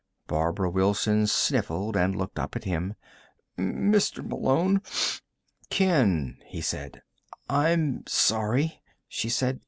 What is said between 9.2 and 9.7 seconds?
said.